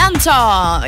Lanço, 0.00 0.32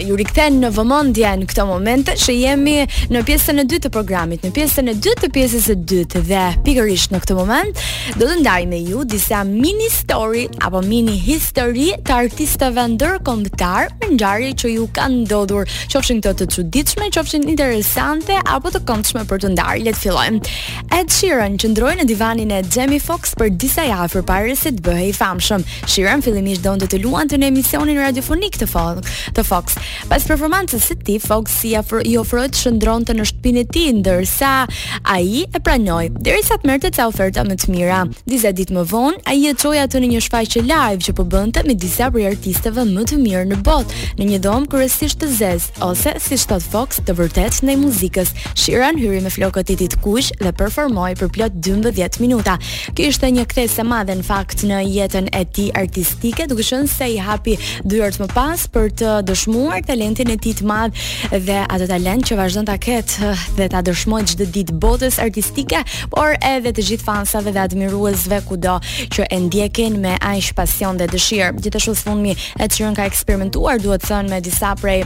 ju 0.09 0.15
rikthen 0.17 0.55
në 0.63 0.71
vëmendje 0.73 1.31
në 1.43 1.47
këtë 1.51 1.65
moment 1.69 2.09
që 2.25 2.33
jemi 2.33 2.75
në 3.13 3.21
pjesën 3.29 3.61
e 3.61 3.65
dytë 3.69 3.85
të 3.85 3.89
programit, 3.93 4.45
në 4.47 4.51
pjesën 4.57 4.87
e 4.89 4.95
dytë 4.97 5.25
të 5.25 5.29
pjesës 5.35 5.67
së 5.69 5.75
dytë 5.91 6.23
dhe 6.31 6.45
pikërisht 6.65 7.13
në 7.13 7.21
këtë 7.25 7.37
moment 7.37 7.83
do 8.17 8.29
të 8.31 8.39
ndaj 8.41 8.63
me 8.71 8.79
ju 8.87 9.03
disa 9.13 9.43
mini 9.49 9.91
story 9.93 10.47
apo 10.65 10.81
mini 10.87 11.19
history 11.27 11.91
të 12.09 12.15
artistëve 12.17 12.87
ndërkombëtar 12.95 13.91
me 14.01 14.09
ngjarje 14.15 14.55
që 14.63 14.71
ju 14.79 14.89
kanë 14.97 15.21
ndodhur, 15.27 15.69
qofshin 15.93 16.23
këto 16.25 16.47
të 16.47 16.49
çuditshme, 16.57 17.11
qofshin 17.17 17.45
interesante 17.53 18.39
apo 18.57 18.73
të 18.73 18.85
këndshme 18.89 19.27
për 19.29 19.45
të 19.45 19.53
ndarë. 19.57 19.83
Le 19.87 19.93
të 19.93 19.99
fillojmë. 19.99 20.53
Ed 20.95 21.11
Sheeran 21.13 21.55
qëndroi 21.59 21.95
në 21.99 22.09
divanin 22.09 22.53
e 22.55 22.63
Jamie 22.69 23.01
Fox 23.03 23.33
për 23.41 23.53
disa 23.59 23.85
javë 23.89 24.09
përpara 24.17 24.57
se 24.61 24.71
të 24.77 24.85
bëhej 24.87 25.09
i 25.11 25.15
famshëm. 25.17 25.65
Sheeran 25.91 26.23
fillimisht 26.25 26.63
donte 26.65 26.87
të 26.93 27.01
luante 27.05 27.41
në 27.41 27.49
emisionin 27.53 27.99
radiofonik 28.01 28.61
të 28.61 28.69
Fall 28.71 29.02
shumë 29.03 29.35
të 29.35 29.43
Fox. 29.47 29.77
Pas 30.09 30.23
performancës 30.29 30.83
së 30.89 30.95
tij, 31.05 31.19
Fox 31.23 31.61
i 31.65 31.77
ofroi 32.19 32.49
të 32.49 32.57
shndronte 32.63 33.13
në 33.17 33.25
shtëpinë 33.27 33.59
e 33.59 33.67
tij, 33.67 33.93
ndërsa 33.99 34.51
ai 35.09 35.45
e 35.55 35.61
pranoi. 35.61 36.11
Derisa 36.11 36.59
të 36.59 36.67
merrte 36.69 36.91
ca 36.95 37.07
oferta 37.09 37.45
më 37.47 37.57
të 37.63 37.71
mira, 37.73 38.03
disa 38.29 38.53
ditë 38.53 38.73
më 38.77 38.85
vonë, 38.91 39.23
ai 39.29 39.47
e 39.51 39.55
çoi 39.55 39.79
atë 39.83 40.01
në 40.03 40.11
një 40.15 40.23
shfaqje 40.27 40.63
live 40.67 41.03
që 41.07 41.15
po 41.17 41.25
bënte 41.33 41.63
me 41.67 41.75
disa 41.75 42.11
prej 42.13 42.29
artisteve 42.35 42.85
më 42.91 43.07
të 43.11 43.19
mirë 43.23 43.45
në 43.55 43.61
botë, 43.65 44.19
në 44.21 44.29
një 44.31 44.41
dhomë 44.45 44.69
kryesisht 44.73 45.21
të 45.23 45.31
zezë, 45.39 45.73
ose 45.89 46.15
si 46.21 46.39
thot 46.43 46.63
Fox, 46.67 47.01
të 47.07 47.17
vërtet 47.19 47.63
në 47.67 47.79
muzikës. 47.83 48.35
Shiran 48.59 48.99
hyri 49.01 49.21
me 49.25 49.31
flokët 49.31 49.71
e 49.73 49.77
tij 49.81 49.89
të 49.95 50.01
kuq 50.05 50.33
dhe 50.43 50.53
performoi 50.59 51.15
për 51.19 51.31
plot 51.35 51.57
12 51.65 52.21
minuta. 52.23 52.57
Kjo 52.97 53.09
ishte 53.11 53.31
një 53.33 53.47
kthesë 53.49 53.83
e 53.83 53.87
madhe 53.89 54.15
në 54.19 54.25
fakt 54.27 54.65
në 54.69 54.83
jetën 54.89 55.31
e 55.35 55.43
tij 55.55 55.71
artistike, 55.79 56.47
duke 56.51 56.65
qenë 56.67 56.91
se 56.91 57.09
i 57.15 57.19
hapi 57.23 57.57
dyert 57.89 58.19
më 58.21 58.29
pas 58.35 58.67
për 58.73 58.92
të 58.99 59.11
dëshmuar 59.29 59.83
talentin 59.87 60.31
e 60.33 60.37
tij 60.41 60.55
të 60.61 60.67
madh 60.69 61.07
dhe 61.47 61.59
atë 61.65 61.89
talent 61.91 62.27
që 62.29 62.39
vazhdon 62.39 62.69
ta 62.69 62.77
ketë 62.83 63.31
dhe 63.57 63.69
ta 63.73 63.81
dëshmojë 63.87 64.29
çdo 64.33 64.47
ditë 64.57 64.77
botës 64.83 65.19
artistike, 65.23 65.81
por 66.13 66.35
edhe 66.53 66.73
të 66.77 66.85
gjithë 66.91 67.07
fansave 67.07 67.53
dhe 67.55 67.63
admiruesve 67.65 68.43
kudo 68.49 68.79
që 69.15 69.27
e 69.33 69.39
ndjekin 69.47 70.01
me 70.03 70.17
aq 70.33 70.53
pasion 70.59 70.99
dhe 71.01 71.09
dëshirë. 71.13 71.51
Gjithashtu 71.63 72.17
në 72.23 72.35
e 72.63 72.69
çirën 72.73 72.97
ka 72.97 73.09
eksperimentuar, 73.09 73.81
duhet 73.83 74.05
të 74.05 74.13
thënë 74.13 74.33
me 74.35 74.41
disa 74.45 74.75
prej 74.81 75.05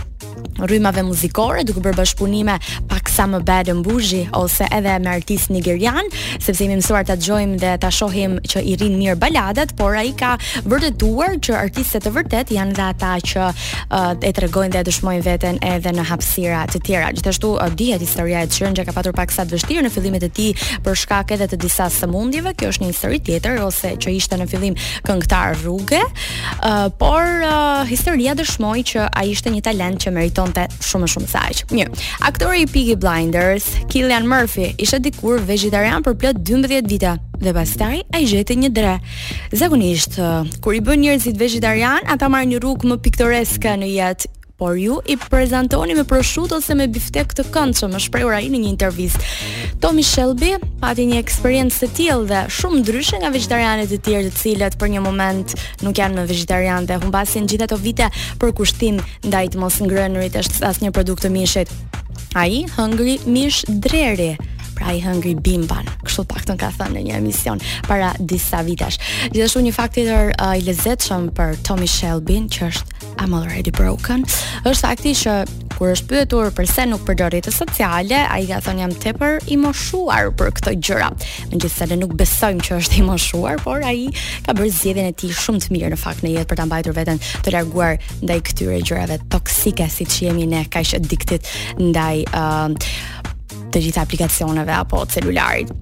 rrymave 0.67 1.03
muzikore 1.05 1.62
duke 1.69 1.81
bërë 1.84 1.98
bashkëpunime 1.98 2.55
pak 2.89 3.09
sa 3.12 3.27
më 3.28 3.43
bad 3.45 3.69
në 3.69 3.83
buzhi 3.84 4.23
ose 4.37 4.65
edhe 4.73 4.95
me 5.05 5.11
artist 5.12 5.50
nigerian 5.53 6.09
sepse 6.41 6.65
imi 6.65 6.78
mësuar 6.81 7.05
të 7.09 7.17
gjojmë 7.27 7.59
dhe 7.61 7.73
të 7.83 7.91
shohim 7.93 8.39
që 8.53 8.62
i 8.69 8.75
rinë 8.81 8.97
mirë 9.00 9.17
baladat, 9.21 9.75
por 9.77 9.97
ai 9.97 10.12
ka 10.17 10.34
vërtetuar 10.65 11.37
që 11.47 11.56
artistet 11.61 12.09
e 12.09 12.12
vërtet 12.17 12.53
janë 12.56 12.77
dhe 12.78 12.84
ata 12.87 13.11
që 13.33 13.48
e 14.21 14.33
tregojnë 14.37 14.73
dhe 14.75 14.81
e 14.83 14.87
dëshmojnë 14.89 15.25
veten 15.27 15.59
edhe 15.65 15.93
në 15.95 16.05
hapësira 16.11 16.65
të 16.71 16.81
tjera. 16.87 17.11
Gjithashtu 17.17 17.53
dihet 17.79 18.03
historia 18.03 18.43
e 18.45 18.51
Çirnxhë 18.51 18.85
ka 18.89 18.95
patur 18.97 19.15
paksa 19.17 19.45
të 19.47 19.57
vështirë 19.59 19.85
në 19.87 19.93
fillimet 19.95 20.25
e 20.27 20.31
tij 20.31 20.65
për 20.85 20.97
shkak 21.03 21.35
edhe 21.37 21.49
të 21.53 21.59
disa 21.65 21.89
sëmundjeve. 21.93 22.55
Kjo 22.59 22.71
është 22.73 22.85
një 22.87 22.93
histori 22.93 23.21
tjetër 23.27 23.61
ose 23.67 23.93
që 24.03 24.15
ishte 24.17 24.39
në 24.41 24.49
fillim 24.51 24.77
këngëtar 25.07 25.61
rruge, 25.65 26.03
por 27.01 27.31
historia 27.91 28.35
dëshmoi 28.39 28.85
që 28.93 29.09
ai 29.21 29.29
ishte 29.35 29.53
një 29.55 29.65
talent 29.69 30.05
që 30.07 30.15
meritonte 30.19 30.67
shumë 30.91 31.11
shumë 31.15 31.33
saq. 31.35 31.65
Mirë. 31.73 32.05
Aktori 32.29 32.65
i 32.67 32.71
Piggy 32.73 32.97
Blinders, 33.01 33.69
Killian 33.93 34.29
Murphy, 34.29 34.73
ishte 34.79 35.01
dikur 35.07 35.43
vegetarian 35.47 36.05
për 36.07 36.19
plot 36.23 36.45
12 36.47 36.89
vite 36.91 37.17
dhe 37.41 37.53
pastaj 37.55 38.01
ai 38.15 38.25
gjeti 38.29 38.56
një 38.56 38.70
dre. 38.73 38.95
Zakonisht 39.53 40.17
kur 40.65 40.77
i 40.77 40.81
bën 40.84 41.03
njerëzit 41.05 41.39
vegetarian, 41.41 42.06
ata 42.09 42.28
marrin 42.33 42.55
një 42.56 42.62
rrugë 42.65 42.91
më 42.91 43.01
piktoreske 43.05 43.77
në 43.81 43.93
jetë 43.97 44.33
por 44.56 44.78
ju 44.81 44.95
i 45.12 45.19
prezantoni 45.20 45.93
me 45.98 46.06
proshut 46.09 46.55
ose 46.56 46.73
me 46.75 46.87
biftek 46.89 47.34
të 47.37 47.45
këndshëm, 47.53 47.91
më 47.93 47.98
shprehur 48.01 48.33
ai 48.33 48.47
në 48.48 48.62
një 48.62 48.70
intervistë. 48.70 49.27
Tomi 49.84 50.01
Shelby 50.06 50.55
pati 50.81 51.05
një 51.11 51.19
eksperiencë 51.21 51.83
të 51.84 51.91
tillë 51.99 52.25
dhe 52.31 52.41
shumë 52.56 52.81
ndryshe 52.81 53.21
nga 53.21 53.28
vegetarianet 53.34 53.93
e 53.93 53.99
tjerë, 54.00 54.32
të 54.32 54.41
cilët 54.41 54.78
për 54.81 54.94
një 54.94 55.05
moment 55.05 55.53
nuk 55.84 56.00
janë 56.00 56.16
më 56.22 56.25
vegetarian 56.32 56.88
dhe 56.88 56.97
humbasin 57.05 57.44
gjithë 57.53 57.69
ato 57.69 57.77
vite 57.84 58.09
për 58.41 58.56
kushtim 58.56 59.03
ndaj 59.28 59.53
të 59.53 59.61
mos 59.61 59.77
ngrënërit 59.84 60.41
as 60.41 60.55
asnjë 60.72 60.94
produkt 60.97 61.28
të 61.28 61.34
mishit. 61.37 61.77
Ai 62.37 62.65
hëngri 62.78 63.19
mish 63.28 63.61
dreri 63.69 64.38
pra 64.76 64.92
i 64.94 65.00
hëngri 65.03 65.34
bimban, 65.42 65.88
kështu 66.04 66.25
pak 66.31 66.44
të 66.47 66.54
në 66.56 66.60
ka 66.60 66.69
thënë 66.76 66.97
në 66.98 67.04
një 67.09 67.16
emision 67.20 67.60
para 67.88 68.12
disa 68.20 68.60
vitash. 68.66 68.98
Gjithashtu 69.32 69.64
një 69.64 69.75
fakt 69.76 69.97
tjetër 69.97 70.32
uh, 70.37 70.53
i 70.59 70.62
lezetshëm 70.69 71.31
për 71.37 71.56
Tommy 71.66 71.88
Shelby, 71.91 72.42
që 72.53 72.70
është 72.70 73.04
I'm 73.16 73.32
already 73.37 73.72
broken, 73.72 74.26
është 74.69 74.78
fakti 74.82 75.14
që 75.22 75.37
kur 75.78 75.91
është 75.94 76.09
pyetur 76.09 76.50
pse 76.56 76.84
nuk 76.88 77.03
përdor 77.09 77.32
rrjetet 77.32 77.53
sociale, 77.56 78.19
ai 78.32 78.42
ka 78.48 78.59
thënë 78.64 78.82
jam 78.84 78.92
tepër 79.04 79.38
i 79.53 79.56
moshuar 79.60 80.28
për 80.37 80.53
këto 80.59 80.75
gjëra. 80.84 81.08
Megjithëse 81.53 81.88
ne 81.94 81.98
nuk 82.03 82.12
besojmë 82.16 82.64
që 82.66 82.76
është 82.81 82.98
i 83.00 83.06
moshuar, 83.08 83.60
por 83.64 83.84
ai 83.88 84.08
ka 84.47 84.53
bërë 84.56 84.72
zgjedhjen 84.78 85.08
e 85.12 85.16
tij 85.16 85.32
shumë 85.37 85.64
të 85.64 85.72
mirë 85.76 85.93
në 85.94 86.00
fakt 86.00 86.25
në 86.26 86.32
jetë 86.37 86.50
për 86.53 86.60
ta 86.60 86.69
mbajtur 86.69 86.97
veten 86.97 87.20
të 87.44 87.56
larguar 87.56 87.97
ndaj 88.22 88.38
këtyre 88.50 88.81
gjërave 88.84 89.19
toksike 89.32 89.88
siç 89.97 90.20
jemi 90.26 90.48
ne 90.53 90.64
kaq 90.69 90.93
addicted 91.00 91.53
ndaj 91.81 92.25
uh, 92.37 92.75
të 93.76 93.82
gjitha 93.84 94.03
aplikacioneve 94.09 94.72
apo 94.72 95.03
celularit. 95.12 95.72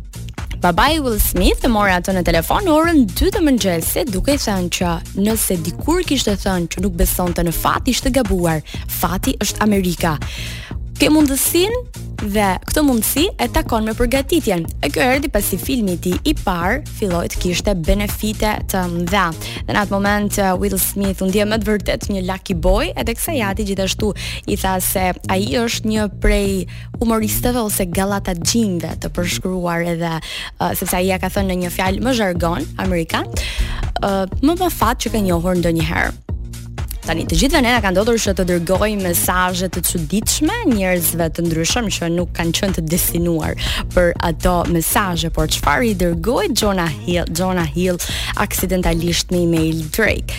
Babai 0.64 0.98
Will 1.04 1.18
Smith 1.20 1.62
e 1.62 1.70
mori 1.70 1.92
atë 1.94 2.14
në 2.16 2.22
telefon 2.26 2.64
në 2.66 2.72
orën 2.74 3.02
2 3.12 3.28
të 3.36 3.42
mëngjesit, 3.46 4.10
duke 4.14 4.34
thënë 4.40 4.72
që 4.76 4.94
nëse 5.26 5.58
dikur 5.66 6.00
kishte 6.08 6.34
thënë 6.42 6.72
që 6.72 6.82
nuk 6.86 6.96
besonte 6.98 7.44
në 7.44 7.52
fat, 7.54 7.86
ishte 7.94 8.10
gabuar. 8.16 8.62
Fati 8.98 9.36
është 9.44 9.60
Amerika. 9.68 10.16
Ke 10.98 11.10
mundësinë 11.12 12.13
dhe 12.30 12.46
këtë 12.70 12.82
mundësi 12.88 13.24
e 13.42 13.46
takon 13.52 13.84
me 13.86 13.92
përgatitjen. 13.96 14.64
E 14.84 14.88
kjo 14.92 15.04
erdhi 15.04 15.28
pasi 15.32 15.58
filmi 15.60 15.96
i 15.96 16.16
par 16.16 16.22
i 16.24 16.34
parë 16.38 16.94
filloi 16.98 17.26
të 17.30 17.40
kishte 17.42 17.74
benefite 17.84 18.54
të 18.72 18.82
mëdha. 18.92 19.24
Dhe 19.68 19.74
në 19.76 19.80
atë 19.84 19.92
moment 19.94 20.38
uh, 20.40 20.52
Will 20.60 20.78
Smith 20.80 21.22
u 21.24 21.28
ndje 21.28 21.44
më 21.50 21.58
të 21.62 21.68
vërtet 21.68 22.06
një 22.12 22.22
lucky 22.28 22.54
boy, 22.56 22.90
edhe 22.96 23.14
kësa 23.16 23.34
jati 23.40 23.66
gjithashtu 23.68 24.12
i 24.50 24.56
tha 24.60 24.76
se 24.84 25.08
ai 25.32 25.42
është 25.60 25.90
një 25.92 26.06
prej 26.24 26.66
humoristëve 27.02 27.62
ose 27.66 27.86
gallata 27.92 28.36
xhinve 28.40 28.94
të 29.04 29.12
përshkruar 29.16 29.84
edhe 29.94 30.12
uh, 30.20 30.70
sepse 30.78 30.96
ai 31.00 31.08
ja 31.10 31.18
ka 31.22 31.30
thënë 31.34 31.52
në 31.52 31.60
një 31.64 31.74
fjalë 31.76 32.04
më 32.06 32.16
jargon 32.20 32.68
amerikan, 32.84 33.28
uh, 34.04 34.24
më 34.42 34.58
pa 34.62 34.70
fat 34.72 35.04
që 35.04 35.16
ka 35.16 35.24
njohur 35.26 35.58
ndonjëherë. 35.60 36.32
Tani 37.04 37.26
të 37.28 37.36
gjithëve 37.36 37.60
ne 37.66 37.72
na 37.74 37.82
ka 37.84 37.90
ndodhur 37.92 38.16
që 38.16 38.32
të 38.32 38.44
dërgojmë 38.48 39.04
mesazhe 39.04 39.66
të 39.76 39.82
çuditshme 39.84 40.54
njerëzve 40.70 41.26
të 41.36 41.42
ndryshëm 41.44 41.90
që 41.92 42.06
nuk 42.14 42.30
kanë 42.38 42.54
qenë 42.56 42.76
të 42.78 42.84
destinuar 42.88 43.58
për 43.92 44.14
ato 44.24 44.54
mesazhe, 44.72 45.28
por 45.34 45.50
çfarë 45.52 45.90
i 45.90 45.94
dërgoi 46.00 46.46
Jonah 46.56 46.88
Hill, 47.04 47.26
Jonah 47.36 47.68
Hill 47.76 47.98
aksidentalisht 48.40 49.34
në 49.34 49.42
email 49.42 49.82
Drake. 49.92 50.32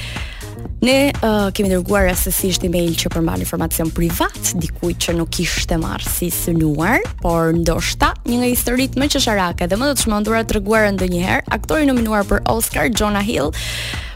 Ne 0.85 0.95
uh, 1.21 1.51
kemi 1.53 1.69
dërguar 1.69 2.07
rastësisht 2.09 2.65
email 2.65 2.95
që 2.97 3.13
përmban 3.13 3.45
informacion 3.45 3.91
privat 3.93 4.53
dikujt 4.57 5.05
që 5.05 5.15
nuk 5.19 5.37
ishte 5.45 5.77
marrë 5.81 6.15
si 6.15 6.31
synuar, 6.33 7.05
por 7.21 7.53
ndoshta 7.59 8.09
një 8.25 8.39
nga 8.41 8.49
historit 8.49 8.97
më 8.97 9.11
qesharake 9.13 9.69
dhe 9.69 9.77
më 9.77 9.91
të 9.93 10.07
çmendura 10.07 10.41
treguara 10.49 10.89
ndonjëherë, 10.97 11.45
aktori 11.59 11.85
nominuar 11.91 12.25
për 12.25 12.41
Oscar 12.57 12.89
Jonah 12.89 13.25
Hill 13.27 13.53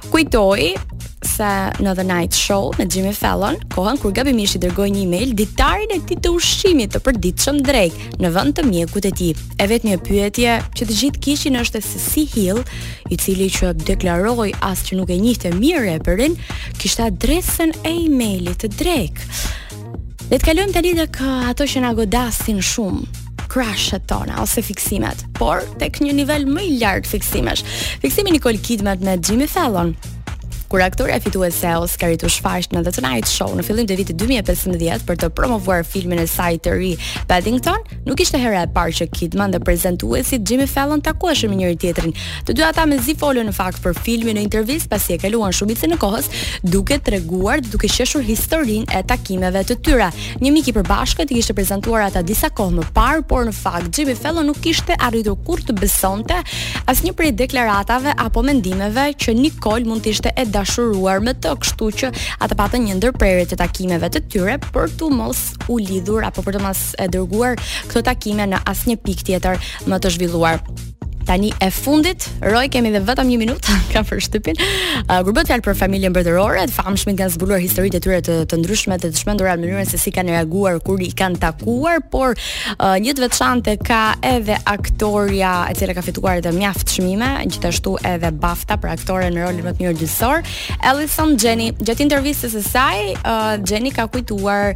kujtoi 0.10 0.74
pjesa 1.40 1.72
në 1.80 1.94
The 1.96 2.04
Night 2.04 2.36
Show 2.36 2.74
me 2.78 2.84
Jimmy 2.92 3.14
Fallon, 3.16 3.56
kohën 3.72 4.00
kur 4.02 4.12
gabimisht 4.16 4.58
i 4.58 4.60
dërgoi 4.60 4.90
një 4.92 5.04
email 5.06 5.30
ditarin 5.38 5.94
e 5.96 6.00
tij 6.08 6.18
të 6.26 6.34
ushqimit 6.36 6.92
të 6.92 7.00
përditshëm 7.06 7.62
drejt 7.64 8.20
në 8.20 8.32
vend 8.36 8.56
të 8.58 8.66
mjekut 8.68 9.08
e 9.08 9.12
tij. 9.16 9.32
E 9.56 9.68
vetë 9.72 9.88
një 9.88 10.00
pyetje 10.04 10.58
që 10.76 10.88
të 10.90 10.98
gjithë 11.02 11.22
kishin 11.24 11.60
është 11.62 11.82
se 11.86 12.02
si 12.04 12.26
Hill, 12.34 12.60
i 13.14 13.16
cili 13.22 13.48
që 13.56 13.72
deklaroi 13.88 14.50
as 14.68 14.84
që 14.90 15.00
nuk 15.00 15.14
e 15.16 15.20
njihte 15.22 15.54
mirë 15.56 15.96
përin, 16.08 16.36
kishte 16.82 17.08
adresën 17.08 17.72
e 17.88 17.96
emailit 18.10 18.60
të 18.66 18.74
drejk. 18.80 19.24
Dhe 20.30 20.36
të 20.36 20.44
kalojmë 20.50 20.76
tani 20.76 20.94
tek 21.00 21.22
ato 21.54 21.66
që 21.72 21.88
na 21.88 21.96
godasin 21.98 22.60
shumë 22.60 23.28
crushet 23.50 24.04
tona 24.12 24.42
ose 24.44 24.62
fiksimet, 24.62 25.24
por 25.40 25.64
tek 25.82 26.04
një 26.06 26.12
nivel 26.22 26.44
më 26.52 26.68
i 26.70 26.76
lartë 26.84 27.10
fiksimesh. 27.16 27.64
Fiksimi 28.04 28.36
Nicole 28.36 28.60
Kidman 28.62 29.00
me 29.02 29.16
Jimmy 29.18 29.48
Fallon, 29.50 29.96
kur 30.70 30.82
aktora 30.82 31.20
fituese 31.20 31.66
e 31.68 31.74
Oscarit 31.82 32.22
u 32.24 32.30
shfaq 32.30 32.68
në 32.76 32.84
The 32.86 32.92
Tonight 32.94 33.28
Show 33.32 33.56
në 33.58 33.64
fillim 33.66 33.88
të 33.90 33.96
vitit 33.98 34.18
2015 34.22 35.02
për 35.08 35.18
të 35.24 35.30
promovuar 35.34 35.82
filmin 35.88 36.20
e 36.22 36.26
saj 36.30 36.60
të 36.68 36.74
ri 36.78 36.92
Paddington, 37.28 37.80
nuk 38.06 38.22
ishte 38.22 38.38
hera 38.38 38.62
e 38.62 38.70
parë 38.76 38.94
që 39.00 39.08
Kidman 39.18 39.56
dhe 39.56 39.60
prezantuesi 39.66 40.38
Jimmy 40.46 40.68
Fallon 40.70 41.02
takuheshin 41.02 41.50
me 41.50 41.58
njëri 41.58 41.78
tjetrin. 41.82 42.14
Të 42.46 42.54
dy 42.60 42.66
ata 42.68 42.86
mezi 42.90 43.16
folën 43.18 43.50
në 43.50 43.54
fakt 43.58 43.82
për 43.82 43.98
filmin 43.98 44.38
në 44.38 44.44
intervistë 44.46 44.92
pasi 44.92 45.16
e 45.16 45.18
kaluan 45.24 45.56
shumicën 45.58 45.90
në 45.96 45.98
kohës 46.04 46.30
duke 46.76 47.00
treguar, 47.10 47.64
duke 47.66 47.90
sheshur 47.90 48.22
historinë 48.30 48.92
e 48.94 49.02
takimeve 49.10 49.66
të 49.72 49.80
tyre. 49.88 50.12
Një 50.44 50.54
mik 50.54 50.70
i 50.70 50.76
përbashkët 50.78 51.34
i 51.34 51.40
kishte 51.40 51.58
prezantuar 51.58 52.06
ata 52.12 52.22
disa 52.22 52.52
kohë 52.54 52.78
më 52.84 52.88
parë, 52.94 53.26
por 53.26 53.50
në 53.50 53.56
fakt 53.58 53.90
Jimmy 53.98 54.14
Fallon 54.16 54.46
nuk 54.54 54.62
kishte 54.62 54.94
arritur 55.02 55.40
kurrë 55.50 55.72
të 55.72 55.80
besonte 55.82 56.38
asnjë 56.86 57.18
prej 57.18 57.34
deklaratave 57.42 58.14
apo 58.22 58.46
mendimeve 58.46 59.10
që 59.18 59.34
Nicole 59.40 59.90
mund 59.90 60.06
të 60.06 60.14
ishte 60.14 60.36
e 60.38 60.46
dashuruar 60.60 61.24
me 61.24 61.34
të, 61.40 61.54
kështu 61.64 61.90
që 62.02 62.10
ata 62.44 62.58
patën 62.60 62.88
një 62.90 62.98
ndërprerje 63.00 63.48
të 63.52 63.60
takimeve 63.64 64.10
të 64.12 64.26
tyre 64.34 64.58
për 64.70 64.92
të 65.00 65.12
mos 65.16 65.46
u 65.72 65.80
lidhur 65.80 66.28
apo 66.28 66.44
për 66.46 66.58
të 66.60 66.66
mos 66.66 66.84
e 67.02 67.10
dërguar 67.16 67.60
këto 67.92 68.04
takime 68.12 68.50
në 68.54 68.62
asnjë 68.74 69.00
pikë 69.08 69.30
tjetër 69.32 69.64
më 69.88 70.04
të 70.04 70.16
zhvilluar 70.18 70.64
tani 71.30 71.52
e 71.62 71.70
fundit. 71.72 72.26
Roj 72.42 72.68
kemi 72.74 72.90
dhe 72.94 73.02
vetëm 73.06 73.30
1 73.30 73.38
minutë 73.44 73.74
ka 73.94 74.02
për 74.10 74.22
shtypin. 74.26 74.58
Uh, 74.66 75.20
kur 75.28 75.36
bëhet 75.38 75.52
fjalë 75.52 75.66
për 75.68 75.76
familjen 75.78 76.14
mbretërore, 76.14 76.64
të 76.72 76.74
famshmit 76.74 77.20
kanë 77.20 77.34
zbuluar 77.36 77.62
historitë 77.62 78.00
e 78.00 78.04
tyre 78.06 78.20
të, 78.26 78.38
të 78.50 78.60
ndryshme 78.64 78.98
të 79.04 79.12
dëshmendura 79.14 79.54
në 79.60 79.66
mënyrën 79.68 79.92
se 79.92 80.00
si 80.02 80.14
kanë 80.16 80.34
reaguar 80.34 80.80
kur 80.86 81.04
i 81.06 81.12
kanë 81.22 81.38
takuar, 81.44 82.02
por 82.16 82.34
uh, 82.34 82.96
një 83.04 83.14
të 83.20 83.26
veçantë 83.28 83.76
ka 83.86 84.00
edhe 84.26 84.58
aktoria 84.74 85.54
e 85.70 85.78
cila 85.78 85.94
ka 86.00 86.04
fituar 86.08 86.42
edhe 86.42 86.54
mjaft 86.58 86.90
çmime, 86.96 87.30
gjithashtu 87.46 87.94
edhe 88.10 88.34
BAFTA 88.42 88.80
për 88.82 88.96
aktoren 88.98 89.38
në 89.38 89.46
rolin 89.46 89.70
më 89.70 89.76
të 89.78 89.86
mirë 89.86 90.00
gjysor, 90.02 90.42
Alison 90.90 91.38
Jenny. 91.38 91.70
Gjatë 91.84 92.08
intervistës 92.10 92.58
së 92.58 92.66
saj, 92.74 93.04
uh, 93.22 93.54
Jenny 93.70 93.94
ka 93.94 94.10
kujtuar 94.10 94.74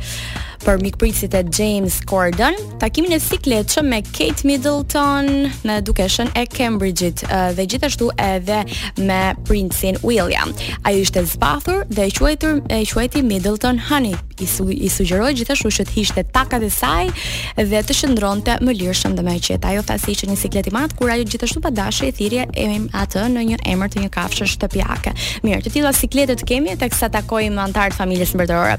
për 0.64 0.80
mikpritësit 0.82 1.34
e 1.36 1.42
James 1.58 1.96
Corden, 2.10 2.56
takimin 2.82 3.14
e 3.16 3.20
siklet 3.20 3.68
që 3.74 3.82
me 3.84 4.00
Kate 4.06 4.48
Middleton 4.48 5.28
në 5.68 5.78
dukeshen 5.88 6.30
e 6.40 6.46
Cambridge-it 6.56 7.24
dhe 7.58 7.66
gjithashtu 7.70 8.08
edhe 8.24 8.62
me 9.02 9.20
princin 9.48 10.00
William. 10.04 10.54
Ajo 10.88 11.02
ishte 11.04 11.24
zbathur 11.34 11.84
dhe 11.90 12.08
i 12.12 12.16
quajtur 12.16 12.62
e 12.74 12.82
quajti 12.90 13.24
Middleton 13.28 13.82
Honey. 13.90 14.16
I, 14.44 14.48
su, 14.50 14.66
i 14.72 14.88
sugjeroj 14.90 15.34
gjithashtu 15.38 15.70
që 15.72 15.86
të 15.88 15.94
hishte 16.00 16.24
takat 16.36 16.64
e 16.66 16.70
saj 16.74 17.12
dhe 17.60 17.84
të 17.86 17.96
shëndron 18.00 18.42
të 18.44 18.58
më 18.66 18.74
lirshëm 18.80 19.14
dhe 19.20 19.24
me 19.28 19.36
qëtë. 19.40 19.62
Ajo 19.72 19.84
thasi 19.92 20.16
që 20.20 20.32
një 20.32 20.40
siklet 20.42 20.72
i 20.72 20.74
matë, 20.74 20.98
Kur 21.00 21.12
ajo 21.14 21.26
gjithashtu 21.28 21.62
pa 21.64 21.72
dashë 21.76 22.08
i 22.12 22.16
thirje 22.16 22.48
e 22.60 22.68
atë 23.04 23.28
në 23.36 23.46
një 23.52 23.60
emër 23.74 23.92
të 23.94 24.04
një 24.06 24.12
kafshë 24.16 24.48
shtëpiake. 24.56 24.74
pjake. 24.78 25.14
Mirë, 25.44 25.62
të 25.66 25.74
tilla 25.78 25.94
sikletet 25.94 26.44
kemi 26.48 26.70
e 26.72 26.76
takojmë 26.76 26.94
kësa 26.96 27.12
takojmë 27.20 27.64
antartë 27.68 28.00
familjes 28.02 28.36
më 28.36 28.78